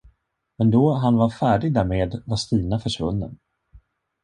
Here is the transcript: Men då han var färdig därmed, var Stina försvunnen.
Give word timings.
Men 0.57 0.71
då 0.71 0.93
han 0.93 1.15
var 1.15 1.29
färdig 1.29 1.73
därmed, 1.73 2.21
var 2.25 2.35
Stina 2.37 2.79
försvunnen. 2.79 3.37